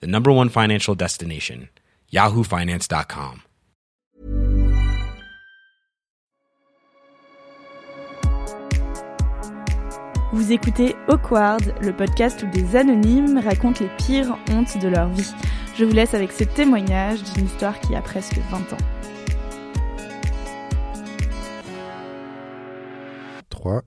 [0.00, 1.68] the number one financial destination,
[2.12, 3.42] yahoofinance.com.
[10.34, 15.32] Vous écoutez Awkward, le podcast où des anonymes racontent les pires hontes de leur vie.
[15.76, 18.76] Je vous laisse avec ce témoignage d'une histoire qui a presque 20 ans.
[23.48, 23.82] 3,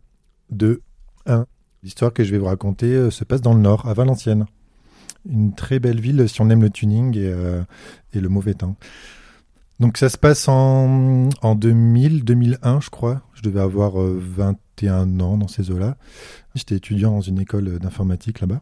[0.51, 0.81] 2,
[1.25, 1.45] 1.
[1.83, 4.45] L'histoire que je vais vous raconter euh, se passe dans le nord, à Valenciennes.
[5.29, 7.61] Une très belle ville si on aime le tuning et, euh,
[8.13, 8.75] le mauvais temps.
[9.79, 13.21] Donc ça se passe en, en 2000, 2001 je crois.
[13.33, 15.97] Je devais avoir euh, 21 ans dans ces eaux-là.
[16.55, 18.61] J'étais étudiant dans une école d'informatique là-bas.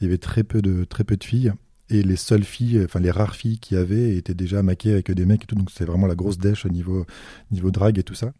[0.00, 1.52] Il y avait très peu de, très peu de filles.
[1.90, 5.26] Et les seules filles, enfin les rares filles qui avaient étaient déjà maquées avec des
[5.26, 5.54] mecs et tout.
[5.54, 7.04] Donc c'était vraiment la grosse dèche au niveau,
[7.50, 8.32] niveau drague et tout ça.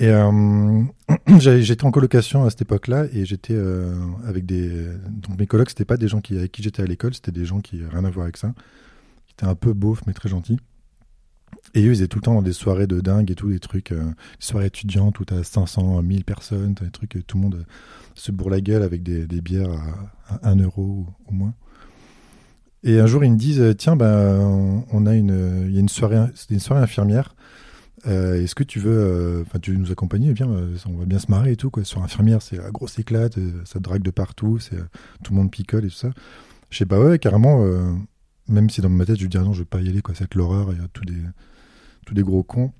[0.00, 0.82] Et euh,
[1.38, 3.94] j'étais en colocation à cette époque-là et j'étais euh,
[4.26, 7.12] avec des donc mes colocs c'était pas des gens qui avec qui j'étais à l'école
[7.12, 8.54] c'était des gens qui rien à voir avec ça
[9.26, 10.58] qui étaient un peu beaufs mais très gentils.
[11.74, 13.60] Et eux ils étaient tout le temps dans des soirées de dingue et tout des
[13.60, 17.66] trucs euh, des soirées étudiantes où t'as 500 1000 personnes des trucs tout le monde
[18.14, 19.70] se bourre la gueule avec des, bières
[20.30, 21.52] à, à 1 euro au moins.
[22.84, 25.90] Et un jour ils me disent tiens ben on a une il y a une
[25.90, 27.34] soirée une soirée infirmière
[28.06, 30.32] euh, Est-ce que tu veux, enfin, tu veux nous accompagner?
[30.32, 31.70] Viens, euh, on va bien se marrer et tout.
[31.70, 31.84] Quoi.
[31.84, 34.76] Sur infirmière, c'est la grosse éclate, euh, ça drague de partout, c'est
[35.22, 36.10] tout le monde picole et tout ça.
[36.70, 37.64] Je sais pas, ouais, carrément.
[38.48, 40.14] même si dans ma tête, je dis ah non, je vais pas y aller, quoi.
[40.16, 41.20] C'est l'horreur, il y a tous des,
[42.06, 42.72] tous des gros cons.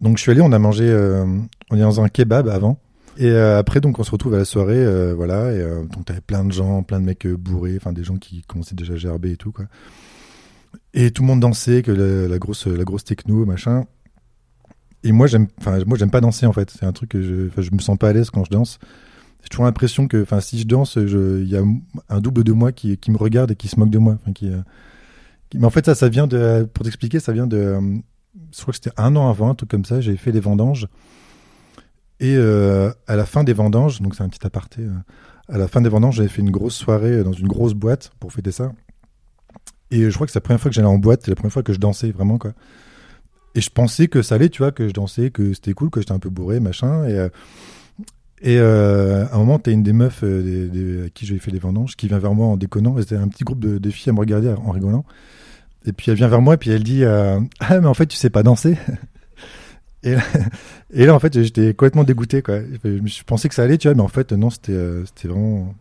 [0.00, 0.92] Donc je suis allé, on a mangé,
[1.70, 2.80] on est dans un kebab avant.
[3.18, 5.52] Et après, donc, on se retrouve à la soirée, voilà.
[5.52, 8.74] Et donc, t'avais plein de gens, plein de mecs bourrés, enfin, des gens qui commençaient
[8.74, 9.66] déjà à gerber et tout, quoi.
[10.94, 13.84] Et tout le monde dansait, que la grosse, la grosse techno, machin.
[15.04, 16.70] Et moi, j'aime, enfin, moi, j'aime pas danser en fait.
[16.70, 18.78] C'est un truc que je, je me sens pas à l'aise quand je danse.
[19.42, 21.62] J'ai toujours l'impression que, enfin, si je danse, il y a
[22.08, 24.18] un double de moi qui, me regarde et qui se moque de moi.
[24.34, 24.50] Qui,
[25.54, 27.76] mais en fait, ça, ça vient de, pour t'expliquer, ça vient de,
[28.34, 30.00] je crois que c'était un an avant, un truc comme ça.
[30.00, 30.88] J'ai fait des vendanges.
[32.20, 34.82] Et euh, à la fin des vendanges, donc c'est un petit aparté.
[34.82, 34.92] Euh,
[35.48, 38.32] à la fin des vendanges, j'avais fait une grosse soirée dans une grosse boîte pour
[38.32, 38.72] fêter ça.
[39.90, 41.52] Et je crois que c'est la première fois que j'allais en boîte, c'est la première
[41.52, 42.52] fois que je dansais vraiment quoi.
[43.54, 46.00] Et je pensais que ça allait, tu vois, que je dansais, que c'était cool, que
[46.00, 47.04] j'étais un peu bourré, machin.
[47.04, 47.28] Et, euh,
[48.44, 51.96] euh, à un moment, t'as une des meufs euh, à qui j'avais fait des vendanges
[51.96, 52.96] qui vient vers moi en déconnant.
[52.98, 55.04] C'était un petit groupe de, filles à me regarder en rigolant.
[55.84, 58.16] Et puis elle vient vers moi et puis elle dit Ah, mais en fait, tu
[58.16, 58.78] sais pas danser.
[60.02, 60.16] et,
[61.04, 62.40] là, en fait, j'étais complètement dégoûté.
[62.42, 62.60] Quoi.
[62.84, 65.74] Je, pensé que ça allait, tu vois, mais en fait, non, c'était vraiment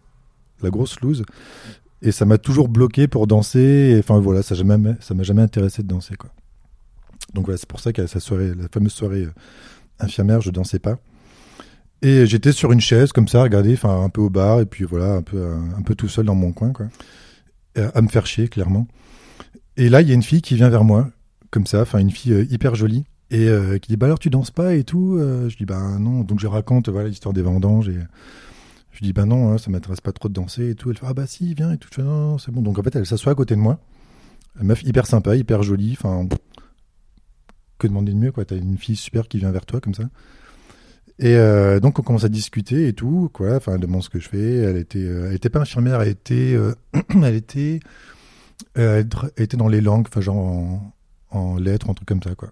[0.61, 1.23] la grosse loose.
[2.03, 3.95] Et ça m'a toujours bloqué pour danser.
[3.99, 6.31] Enfin voilà, ça jamais, m'a jamais intéressé de danser, quoi.
[7.33, 9.33] Donc voilà, c'est pour ça qu'à sa soirée, la fameuse soirée euh,
[9.99, 10.97] infirmière, je dansais pas.
[12.01, 14.85] Et j'étais sur une chaise comme ça, regarder, enfin un peu au bar, et puis
[14.85, 16.87] voilà, un peu, euh, un peu tout seul dans mon coin, quoi,
[17.75, 18.87] à me faire chier clairement.
[19.77, 21.09] Et là, il y a une fille qui vient vers moi,
[21.51, 23.47] comme ça, enfin une fille euh, hyper jolie, et
[23.81, 25.17] qui dit bah alors tu danses pas et tout.
[25.17, 27.97] Je dis bah non, donc je raconte voilà l'histoire des vendanges et
[28.91, 30.89] je dis bah non, hein, ça m'intéresse pas trop de danser et tout.
[30.91, 31.87] Elle fait ah bah si viens et tout.
[31.91, 32.61] Je fais non, c'est bon.
[32.61, 33.79] Donc en fait elle s'assoit à côté de moi,
[34.59, 36.27] une meuf hyper sympa, hyper jolie, enfin
[37.81, 40.03] que demander de mieux quoi T'as une fille super qui vient vers toi comme ça.
[41.19, 43.55] Et euh, donc on commence à discuter et tout, quoi.
[43.55, 44.57] Enfin, elle demande ce que je fais.
[44.57, 46.73] Elle était, euh, elle était pas infirmière, elle était, euh,
[47.23, 47.79] elle était,
[48.75, 50.81] elle était dans les langues, enfin genre
[51.29, 52.49] en, lettres, un truc comme ça, quoi.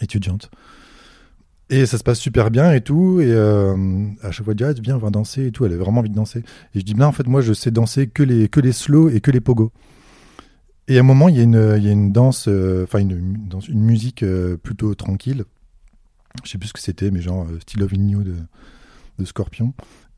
[0.00, 0.50] Étudiante.
[1.70, 3.20] Et ça se passe super bien et tout.
[3.20, 5.64] Et à chaque fois, elle dit ah, viens, on va danser et tout.
[5.64, 6.40] Elle avait vraiment envie de danser.
[6.74, 9.08] Et je dis bien, en fait, moi, je sais danser que les que les slow
[9.08, 9.72] et que les pogo.
[10.88, 13.38] Et à un moment, il y a une, danse, enfin une,
[13.70, 14.24] musique
[14.62, 15.44] plutôt tranquille.
[16.44, 19.72] Je sais plus ce que c'était, mais genre euh, Still Loving You de, Scorpion.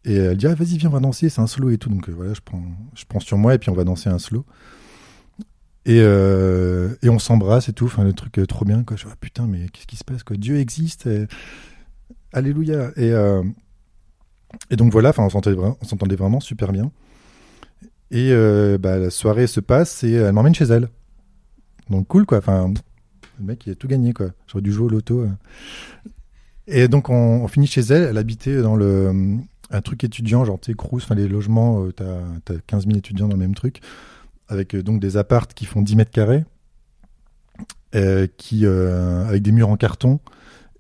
[0.07, 1.91] Et elle dit ah, vas-y viens on va danser, c'est un slow et tout.
[1.91, 4.45] Donc euh, voilà, je prends, sur moi et puis on va danser un slow.
[5.87, 8.97] Et, euh, on s'embrasse et tout, enfin le truc euh, trop bien quoi.
[8.97, 10.37] Je vois ah, putain mais qu'est-ce qui se passe quoi?
[10.37, 11.09] Dieu existe.
[12.33, 12.91] Alléluia.
[12.97, 13.43] Et euh,
[14.71, 15.29] donc voilà, enfin on
[15.85, 16.91] s'entendait vraiment super bien.
[18.11, 20.89] Et euh, bah, la soirée se passe et elle m'emmène chez elle.
[21.91, 22.39] Donc cool quoi.
[22.39, 22.73] Enfin,
[23.39, 24.29] le mec il a tout gagné quoi.
[24.47, 25.21] J'aurais dû jouer au loto.
[25.21, 25.29] euh.
[26.67, 28.03] Et donc on, finit chez elle.
[28.05, 29.37] Elle habitait dans le
[29.71, 32.99] un truc étudiant, genre tu sais, Crous, enfin les logements, euh, t'as as 15 000
[32.99, 33.81] étudiants dans le même truc.
[34.49, 36.45] avec euh, donc des appartes qui font 10 mètres carrés,
[37.95, 40.21] euh, qui, euh, avec des murs en carton.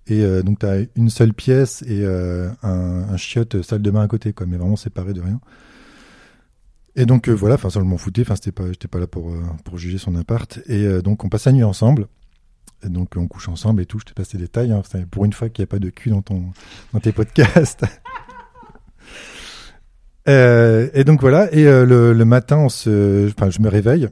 [0.06, 3.90] Et euh, donc, tu as une seule pièce et euh, un, un chiotte salle de
[3.90, 5.40] bain à côté, quoi, mais vraiment séparé de rien.
[6.96, 9.06] Et donc, euh, voilà, enfin, ça, je m'en foutais, enfin, c'était pas, j'étais pas là
[9.06, 10.61] pour, euh, pour juger son appart.
[10.67, 12.06] Et euh, donc, on passe la nuit ensemble.
[12.85, 13.99] Et donc, on couche ensemble et tout.
[13.99, 14.70] Je t'ai passé des détails.
[14.73, 16.52] Hein, pour une fois qu'il n'y a pas de cul dans, ton,
[16.93, 17.85] dans tes podcasts.
[20.26, 24.08] Et donc voilà, et le, le matin, on se, enfin, je me réveille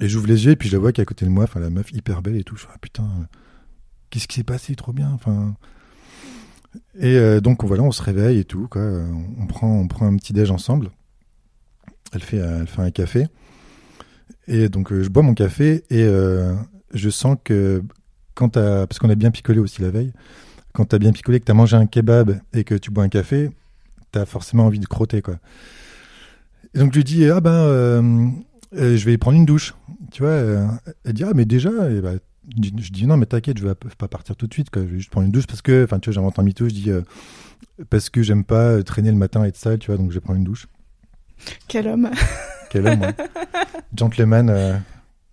[0.00, 1.44] et j'ouvre les yeux et puis je la vois qui est à côté de moi,
[1.44, 2.56] enfin la meuf hyper belle et tout.
[2.56, 3.06] Je fais ah, putain,
[4.10, 5.08] qu'est-ce qui s'est passé, trop bien.
[5.12, 5.54] Enfin,
[6.98, 8.82] et donc voilà, on se réveille et tout quoi.
[9.38, 10.90] On prend, on prend un petit déj ensemble.
[12.12, 13.26] Elle fait, elle fait un café
[14.48, 16.54] et donc euh, je bois mon café et euh,
[16.94, 17.82] je sens que
[18.34, 20.12] quand t'as, parce qu'on a bien picolé aussi la veille,
[20.72, 23.50] quand t'as bien picolé, que t'as mangé un kebab et que tu bois un café,
[24.10, 25.36] t'as forcément envie de crotter quoi.
[26.74, 28.30] Et donc je lui dis ah ben euh,
[28.72, 29.74] je vais prendre une douche,
[30.10, 30.32] tu vois.
[31.04, 32.14] elle dit ah mais déjà et bah,
[32.62, 34.68] je dis- non mais t'inquiète je vais pas partir tout de suite.
[34.74, 36.74] Je vais juste prendre une douche parce que enfin tu vois j'invente un mytho je
[36.74, 36.90] dis
[37.90, 40.20] parce que j'aime pas traîner le matin et être sale tu vois donc je vais
[40.20, 40.66] prendre une douche.
[41.68, 42.10] Quel homme.
[42.70, 43.12] Quel homme
[43.96, 44.76] gentleman euh,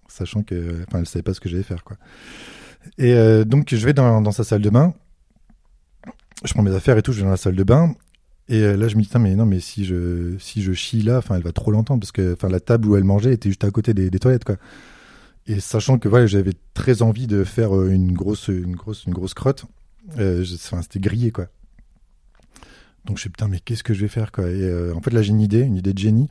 [0.08, 1.98] sachant que enfin elle savait pas ce que j'allais faire quoi.
[2.98, 4.94] Et euh, donc je vais dans, dans sa salle de bain.
[6.44, 7.94] Je prends mes affaires et tout, je vais dans la salle de bain.
[8.48, 11.18] Et euh, là, je me dis, mais non, mais si je, si je chie là,
[11.20, 13.64] enfin, elle va trop l'entendre parce que, enfin, la table où elle mangeait était juste
[13.64, 14.56] à côté des, des toilettes, quoi.
[15.46, 19.36] Et sachant que, voilà, j'avais très envie de faire une grosse, une grosse, une grosse
[19.36, 19.66] crotte,
[20.16, 21.48] c'était grillé, quoi.
[23.06, 24.50] Donc, je suis putain, mais qu'est-ce que je vais faire, quoi?
[24.50, 26.30] Et euh, en fait, là, j'ai une idée, une idée de génie.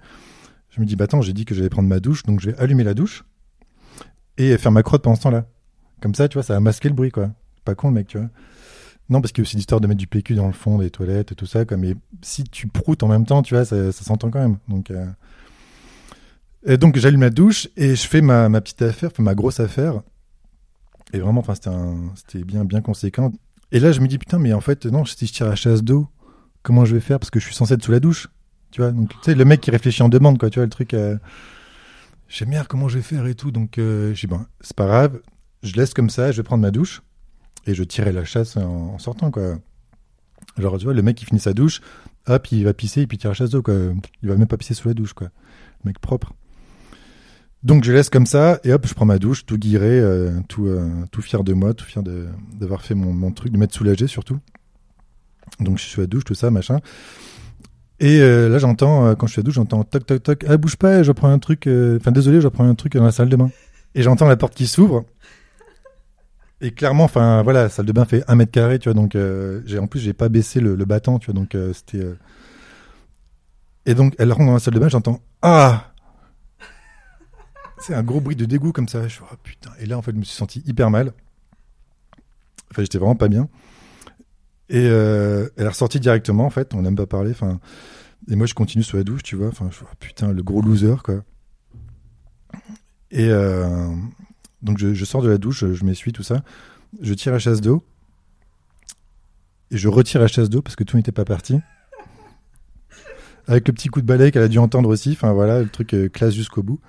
[0.71, 2.59] Je me dis, bah attends, j'ai dit que j'allais prendre ma douche, donc je vais
[2.59, 3.25] allumer la douche
[4.37, 5.47] et faire ma crotte pendant ce temps-là.
[6.01, 7.31] Comme ça, tu vois, ça va masquer le bruit, quoi.
[7.65, 8.29] Pas con, le mec, tu vois.
[9.11, 10.91] Non, parce qu'il y a aussi l'histoire de mettre du PQ dans le fond des
[10.91, 11.65] toilettes et tout ça.
[11.65, 11.77] Quoi.
[11.77, 14.59] Mais si tu proutes en même temps, tu vois, ça, ça s'entend quand même.
[14.69, 15.07] Donc, euh...
[16.65, 20.03] et donc j'allume la douche et je fais ma, ma petite affaire, ma grosse affaire.
[21.15, 21.55] Et vraiment, enfin,
[22.15, 23.33] c'était bien, bien conséquent.
[23.73, 25.83] Et là, je me dis, putain, mais en fait, non, si je tire la chasse
[25.83, 26.09] d'eau,
[26.63, 28.29] comment je vais faire Parce que je suis censé être sous la douche.
[28.71, 30.71] Tu vois, donc, tu sais, le mec qui réfléchit en demande, quoi, tu vois, le
[30.71, 30.95] truc.
[30.95, 31.17] Euh...
[32.29, 33.51] Je merde, comment je vais faire et tout.
[33.51, 35.21] Donc, euh, je dis, bon, c'est pas grave,
[35.63, 37.03] je laisse comme ça, je vais prendre ma douche
[37.67, 39.59] et je tirais la chasse en, sortant quoi.
[40.57, 41.81] Genre tu vois le mec qui finit sa douche,
[42.27, 43.75] hop il va pisser et puis tire la chasse d'eau quoi.
[44.23, 45.29] Il va même pas pisser sous la douche quoi.
[45.85, 46.33] Le mec propre.
[47.63, 50.67] Donc je laisse comme ça et hop je prends ma douche tout guiré, euh, tout
[50.67, 54.07] euh, tout fier de moi, tout fier d'avoir fait mon, mon truc, de m'être soulagé
[54.07, 54.39] surtout.
[55.61, 56.79] Donc je suis à douche tout ça machin.
[58.01, 60.57] Et euh, là j'entends euh, quand je suis à douche j'entends toc toc toc ah
[60.57, 63.13] bouge pas je prends un truc euh, enfin désolé je prends un truc dans la
[63.13, 63.51] salle de bain.
[63.95, 65.05] Et j'entends la porte qui s'ouvre
[66.61, 69.15] et clairement, enfin voilà, la salle de bain fait un mètre carré, tu vois, donc
[69.15, 72.05] en plus j'ai pas baissé le, battant, tu vois, donc c'était.
[73.87, 75.93] Et donc elle rentre dans la salle de bain, j'entends ah.
[77.81, 79.07] C'est un gros bruit de dégoût comme ça.
[79.07, 79.71] Je suis oh, putain.
[79.79, 81.13] Et là en fait, je me suis senti hyper mal.
[82.71, 83.49] Enfin, j'étais vraiment pas bien.
[84.71, 86.75] Et euh, elle est ressortie directement en fait.
[86.75, 87.31] On n'a même pas parlé.
[87.31, 87.61] Enfin,
[88.31, 89.51] et moi je continue sous la douche, tu vois.
[89.51, 91.23] Je putain, le gros loser quoi.
[93.11, 93.89] Et euh,
[94.63, 96.43] donc je, sors de la douche, je, m'essuie, tout ça.
[97.01, 97.85] Je tire la chasse d'eau.
[99.71, 101.59] Et je retire la chasse d'eau parce que tout n'était pas parti.
[103.47, 105.13] Avec le petit coup de balai qu'elle a dû entendre aussi.
[105.13, 106.81] Enfin voilà, le truc euh, classe jusqu'au bout.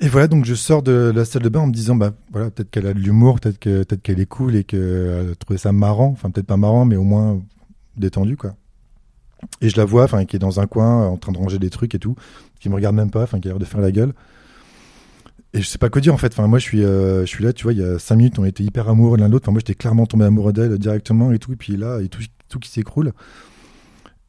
[0.00, 2.50] Et voilà, donc je sors de la salle de bain en me disant, bah voilà,
[2.50, 5.58] peut-être qu'elle a de l'humour, peut-être que peut-être qu'elle est cool et qu'elle a trouvé
[5.58, 6.10] ça marrant.
[6.12, 7.42] Enfin peut-être pas marrant, mais au moins
[7.96, 8.54] détendu quoi.
[9.60, 11.70] Et je la vois, enfin qui est dans un coin en train de ranger des
[11.70, 12.14] trucs et tout,
[12.60, 14.14] qui me regarde même pas, enfin qui a l'air de faire la gueule.
[15.54, 16.32] Et je sais pas quoi dire en fait.
[16.32, 18.38] Enfin, moi, je suis, euh, je suis là, tu vois, il y a cinq minutes,
[18.38, 19.46] on était hyper amoureux l'un de l'autre.
[19.46, 21.52] Enfin, moi, j'étais clairement tombé amoureux d'elle directement et tout.
[21.52, 23.12] Et puis là, et tout, tout qui s'écroule.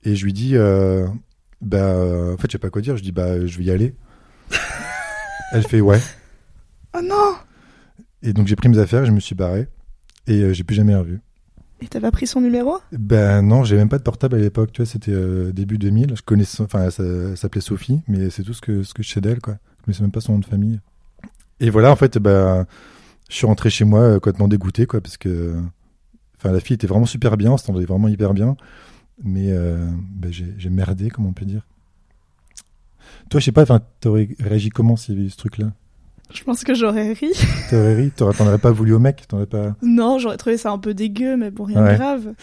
[0.03, 1.05] Et je lui dis, euh,
[1.61, 1.93] bah,
[2.33, 2.95] en fait, je sais pas quoi dire.
[2.97, 3.93] Je dis, bah, je vais y aller.
[5.51, 5.99] Elle fait, ouais.
[6.95, 7.35] Oh non
[8.23, 9.67] Et donc, j'ai pris mes affaires, je me suis barré.
[10.25, 11.19] Et euh, j'ai plus jamais revu.
[11.81, 12.79] Et t'as pas pris son numéro?
[12.91, 14.71] Ben non, j'ai même pas de portable à l'époque.
[14.71, 16.15] Tu vois, c'était euh, début 2000.
[16.15, 19.21] Je connaissais, enfin, elle s'appelait Sophie, mais c'est tout ce que ce que je sais
[19.21, 19.57] d'elle, quoi.
[19.79, 20.79] Je connaissais même pas son nom de famille.
[21.59, 22.65] Et voilà, en fait, ben,
[23.29, 25.55] je suis rentré chez moi euh, complètement dégoûté, quoi, parce que,
[26.37, 28.57] enfin, la fille était vraiment super bien, on s'entendait vraiment hyper bien,
[29.23, 31.65] mais euh, ben, j'ai merdé, comme on peut dire.
[33.29, 33.65] Toi, je sais pas,
[33.99, 35.67] t'aurais réagi comment s'il y avait eu ce truc-là
[36.33, 37.31] Je pense que j'aurais ri.
[37.69, 39.75] T'aurais ri, t'en aurais pas voulu au mec, aurais pas.
[39.81, 41.93] Non, j'aurais trouvé ça un peu dégueu, mais bon, rien Ouais.
[41.93, 42.33] de grave.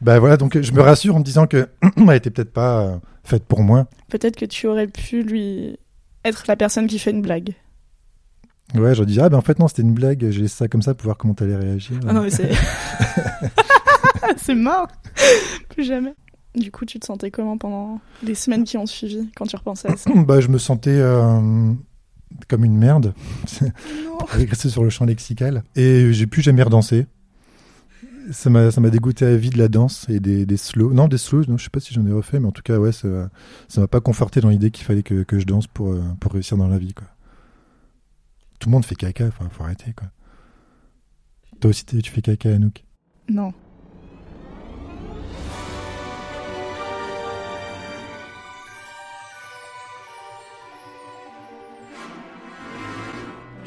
[0.00, 2.96] Ben voilà, donc je me rassure en me disant que elle était peut-être pas euh,
[3.24, 3.88] faite pour moi.
[4.08, 5.76] Peut-être que tu aurais pu lui
[6.24, 7.54] être la personne qui fait une blague.
[8.74, 10.82] Ouais, je disais, ah ben en fait non, c'était une blague, j'ai laissé ça comme
[10.82, 11.98] ça pour voir comment t'allais réagir.
[12.06, 12.50] Ah non, mais c'est.
[14.36, 14.88] c'est mort
[15.70, 16.14] Plus jamais.
[16.58, 19.88] Du coup, tu te sentais comment pendant les semaines qui ont suivi quand tu repensais
[19.88, 21.72] à ça bah, je me sentais, euh,
[22.48, 23.14] comme une merde,
[24.28, 25.62] régressé sur le champ lexical.
[25.76, 27.06] Et j'ai plus jamais redansé.
[28.30, 30.92] Ça m'a, ça m'a dégoûté à vie de la danse et des, des slows.
[30.92, 32.78] Non, des slows, non, je sais pas si j'en ai refait, mais en tout cas,
[32.78, 33.30] ouais, ça,
[33.68, 36.32] ça m'a pas conforté dans l'idée qu'il fallait que, que je danse pour, euh, pour
[36.32, 37.06] réussir dans la vie, quoi.
[38.58, 40.08] Tout le monde fait caca, enfin, faut arrêter, quoi.
[41.60, 42.84] Toi aussi, tu fais caca, Anouk?
[43.30, 43.52] Non.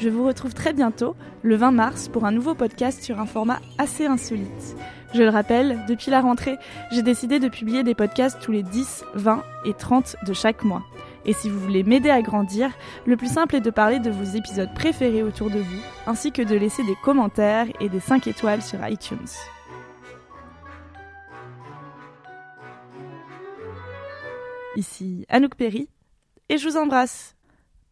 [0.02, 3.60] Je vous retrouve très bientôt, le 20 mars, pour un nouveau podcast sur un format
[3.78, 4.76] assez insolite.
[5.14, 6.58] Je le rappelle, depuis la rentrée,
[6.90, 10.82] j'ai décidé de publier des podcasts tous les 10, 20 et 30 de chaque mois.
[11.24, 12.72] Et si vous voulez m'aider à grandir,
[13.06, 16.42] le plus simple est de parler de vos épisodes préférés autour de vous, ainsi que
[16.42, 19.18] de laisser des commentaires et des 5 étoiles sur iTunes.
[24.74, 25.88] Ici Anouk Perry,
[26.48, 27.36] et je vous embrasse.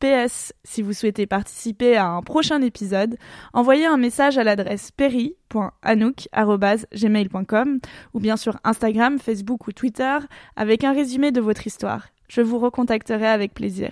[0.01, 3.17] PS, si vous souhaitez participer à un prochain épisode,
[3.53, 7.79] envoyez un message à l'adresse perry.anouk.gmail.com
[8.15, 10.19] ou bien sur Instagram, Facebook ou Twitter
[10.57, 12.09] avec un résumé de votre histoire.
[12.29, 13.91] Je vous recontacterai avec plaisir.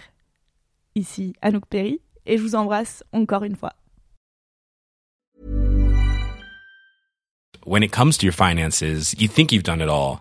[0.95, 3.73] Ici Anouk Perry et je vous embrasse encore une fois.
[7.67, 10.21] When it comes to your finances, you think you've done it all.